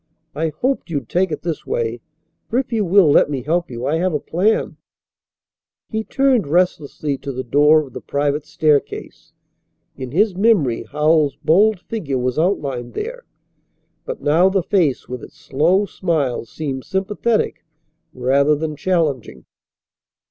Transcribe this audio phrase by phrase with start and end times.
[0.33, 2.01] "I hoped you'd take it this way,
[2.49, 4.77] for, if you will let me help, I have a plan."
[5.91, 9.31] He turned restlessly to the door of the private staircase.
[9.95, 13.25] In his memory Howells's bold figure was outlined there,
[14.03, 17.63] but now the face with its slow smile seemed sympathetic
[18.11, 19.45] rather than challenging.